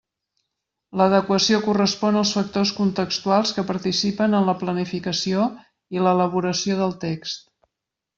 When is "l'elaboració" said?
6.07-6.79